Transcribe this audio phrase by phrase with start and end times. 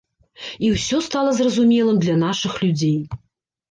[0.69, 3.01] І ўсё стала зразумелым для нашых людзей.